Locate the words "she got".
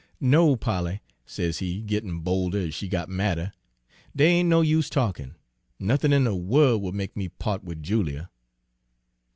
2.73-3.07